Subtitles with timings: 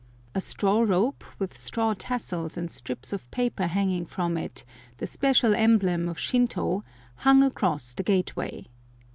[0.33, 4.65] A straw rope, with straw tassels and strips of paper hanging from it,
[4.97, 6.81] the special emblem of Shintô,
[7.17, 8.65] hung across the gateway.